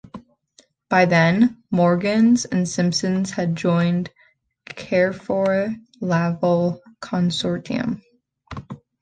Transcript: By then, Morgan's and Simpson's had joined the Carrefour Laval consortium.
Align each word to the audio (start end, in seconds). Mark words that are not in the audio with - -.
By 0.89 1.05
then, 1.05 1.61
Morgan's 1.69 2.45
and 2.45 2.67
Simpson's 2.67 3.29
had 3.29 3.55
joined 3.55 4.09
the 4.65 4.73
Carrefour 4.73 5.75
Laval 5.99 6.81
consortium. 7.01 8.01